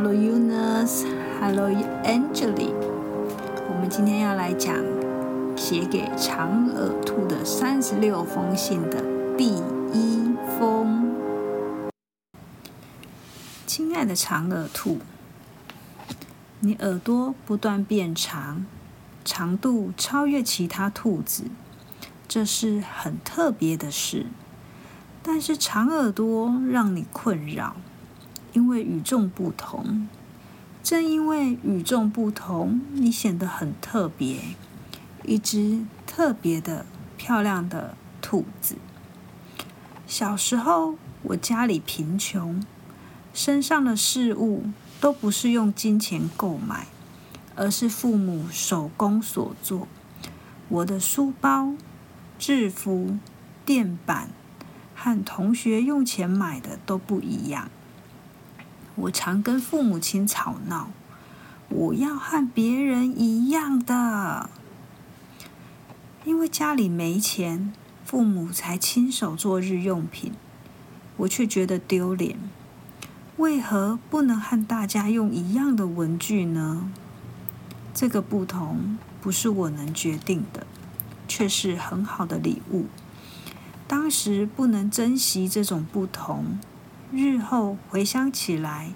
[0.00, 1.68] Hello Eunice，Hello
[2.04, 2.70] Angeli，
[3.68, 4.72] 我们今天要来讲
[5.56, 9.02] 写给长耳兔的三十六封信的
[9.36, 9.56] 第
[9.92, 11.12] 一封。
[13.66, 14.98] 亲爱的长耳兔，
[16.60, 18.64] 你耳朵不断变长，
[19.24, 21.46] 长度超越其他兔子，
[22.28, 24.26] 这是很特别的事。
[25.24, 27.74] 但是长耳朵让你困扰。
[28.58, 30.08] 因为与众不同，
[30.82, 34.40] 正因为与众不同，你显得很特别，
[35.22, 36.84] 一只特别的
[37.16, 38.74] 漂亮的兔子。
[40.08, 42.60] 小时候，我家里贫穷，
[43.32, 44.64] 身上的事物
[45.00, 46.88] 都不是用金钱购买，
[47.54, 49.86] 而是父母手工所做。
[50.68, 51.74] 我的书包、
[52.40, 53.16] 制服、
[53.64, 54.30] 垫板
[54.96, 57.70] 和同学用钱买的都不一样。
[59.02, 60.90] 我常跟父母亲吵闹，
[61.68, 64.50] 我要和别人一样的，
[66.24, 67.72] 因为家里没钱，
[68.04, 70.32] 父母才亲手做日用品，
[71.18, 72.36] 我却觉得丢脸。
[73.36, 76.90] 为何不能和大家用一样的文具呢？
[77.94, 80.66] 这个不同不是我能决定的，
[81.28, 82.86] 却是很好的礼物。
[83.86, 86.58] 当时不能珍惜这种不同。
[87.10, 88.92] 日后回想起来，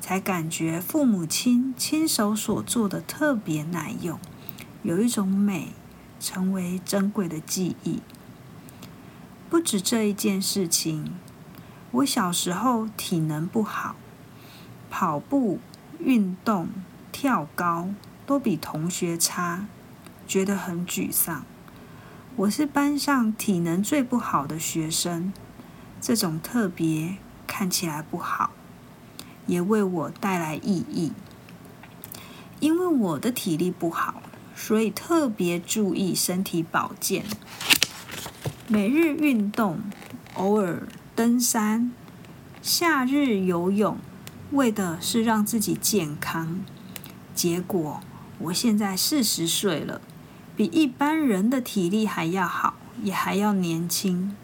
[0.00, 4.18] 才感觉父母亲亲手所做的特别耐用，
[4.82, 5.68] 有一种美，
[6.18, 8.00] 成为珍贵的记忆。
[9.48, 11.14] 不止这一件事情，
[11.92, 13.94] 我小时候体能不好，
[14.90, 15.60] 跑步、
[16.00, 16.68] 运动、
[17.12, 17.90] 跳高
[18.26, 19.66] 都比同学差，
[20.26, 21.44] 觉得很沮丧。
[22.34, 25.32] 我是班上体能最不好的学生，
[26.00, 27.18] 这种特别。
[27.46, 28.50] 看起来不好，
[29.46, 31.12] 也为我带来意义。
[32.60, 34.22] 因为我的体力不好，
[34.54, 37.24] 所以特别注意身体保健，
[38.68, 39.80] 每日运动，
[40.34, 41.92] 偶尔登山，
[42.62, 43.98] 夏日游泳，
[44.52, 46.60] 为的是让自己健康。
[47.34, 48.00] 结果
[48.38, 50.00] 我现在四十岁了，
[50.56, 54.36] 比一般人的体力还要好，也还要年轻。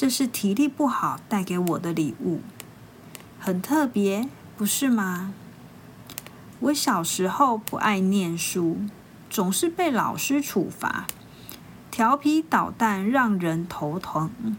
[0.00, 2.40] 这是体力不好带给我的礼物，
[3.38, 5.34] 很特别，不是吗？
[6.60, 8.78] 我小时候不爱念书，
[9.28, 11.06] 总是被老师处罚，
[11.90, 14.56] 调皮捣蛋，让人头疼，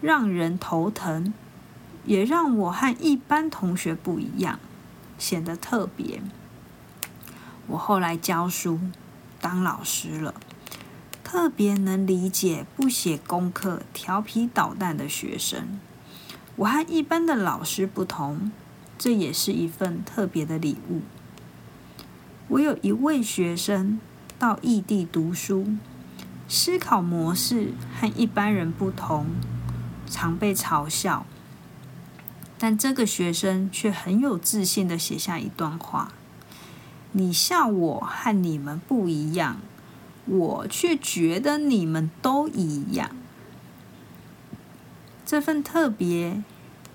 [0.00, 1.34] 让人头疼，
[2.04, 4.60] 也让我和一般同学不一样，
[5.18, 6.22] 显得特别。
[7.66, 8.78] 我后来教书，
[9.40, 10.32] 当老师了。
[11.32, 15.78] 特别能理解不写功课、调皮捣蛋的学生。
[16.56, 18.50] 我和一般的老师不同，
[18.98, 21.02] 这也是一份特别的礼物。
[22.48, 24.00] 我有一位学生
[24.40, 25.68] 到异地读书，
[26.48, 29.26] 思考模式和一般人不同，
[30.08, 31.24] 常被嘲笑。
[32.58, 36.10] 但这个学生却很有自信的写下一段话
[37.12, 39.60] ：“你笑我和你们不一样。”
[40.30, 43.10] 我却觉得你们都一样。
[45.26, 46.44] 这份特别，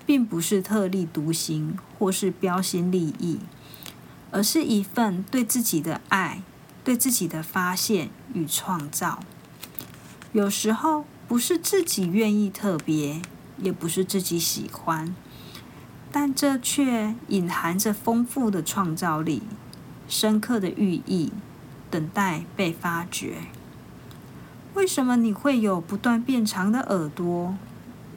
[0.06, 3.40] 并不是特立独行或是标新立异，
[4.30, 6.42] 而是一份对自己的爱、
[6.82, 9.20] 对自己的发现与创造。
[10.32, 13.20] 有时候不是自己愿意特别，
[13.58, 15.14] 也不是自己喜欢，
[16.10, 19.42] 但这却隐含着丰富的创造力、
[20.08, 21.32] 深刻的寓意。
[21.90, 23.38] 等待被发掘。
[24.74, 27.56] 为什么你会有不断变长的耳朵？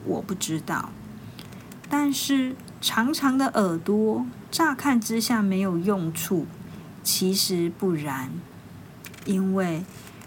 [0.05, 0.89] 我不知道。
[1.89, 6.45] 但是长长的耳朵，乍看之下没有用处，
[7.01, 8.29] 其实不然。
[9.25, 9.83] 因为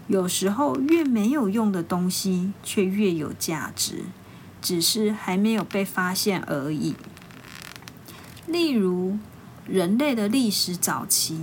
[0.07, 4.03] 有时候越没有用的东西，却越有价值，
[4.61, 6.95] 只是还没有被发现而已。
[8.47, 9.17] 例如，
[9.65, 11.39] 人类的历史早期。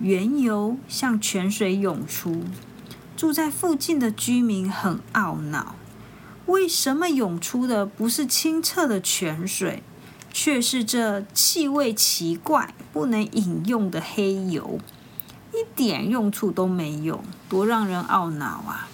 [0.00, 2.42] 原油向泉水涌出，
[3.16, 5.74] 住在附近的居民很懊恼：
[6.46, 9.82] 为什么涌出的不是清澈的泉水，
[10.32, 14.80] 却是这气味奇怪、不能饮用的黑油？
[15.52, 18.88] 一点用处都没有，多让人懊恼啊！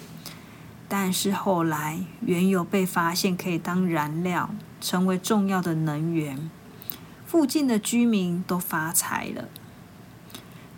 [0.89, 4.49] 但是后来，原油被发现可以当燃料，
[4.81, 6.49] 成为重要的能源，
[7.25, 9.47] 附近的居民都发财了。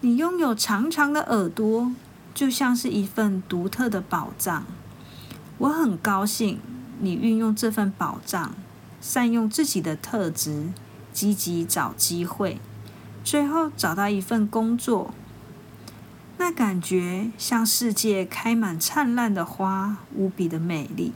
[0.02, 1.92] 你拥有长长的耳朵，
[2.34, 4.66] 就像是一份独特的宝藏。
[5.58, 6.62] 我很高兴
[7.02, 8.54] 你运用这份宝藏，
[9.02, 10.70] 善用自己的特质，
[11.12, 12.62] 积极找机会，
[13.26, 15.14] 最后找到一份工作，
[16.38, 21.12] 那感觉像世界开满灿烂的花，无比的美丽。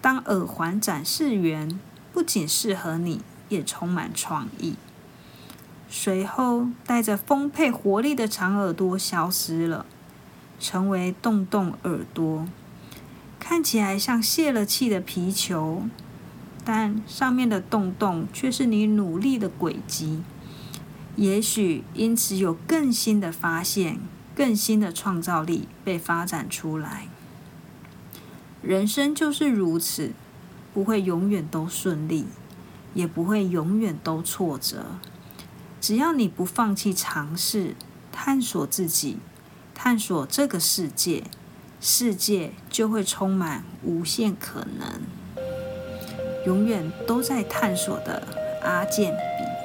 [0.00, 1.78] 当耳环展示员
[2.12, 4.74] 不仅适合你，也充满创意。
[5.88, 9.86] 随后，带着丰沛活力的长耳朵消失了，
[10.58, 12.46] 成为洞洞耳朵，
[13.38, 15.84] 看起来像泄了气的皮球，
[16.64, 20.22] 但上面的洞洞却是你努力的轨迹。
[21.14, 24.00] 也许因此有更新的发现，
[24.34, 27.06] 更新的创造力被发展出来。
[28.60, 30.10] 人生就是如此，
[30.74, 32.26] 不会永远都顺利，
[32.92, 34.98] 也不会永远都挫折。
[35.86, 37.76] 只要你不放弃尝试、
[38.10, 39.18] 探索自己、
[39.72, 41.22] 探索这个世界，
[41.80, 45.00] 世界就会充满无限可能。
[46.44, 48.26] 永远都在探索的
[48.64, 49.55] 阿健比。